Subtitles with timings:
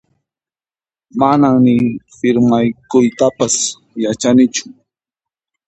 [1.19, 1.75] Manan ni
[2.17, 3.55] firmaykuytapas
[4.03, 4.65] yachanichu